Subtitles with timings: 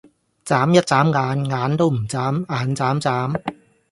[0.43, 3.39] 䁪一䁪眼，眼都唔䁪，眼䁪䁪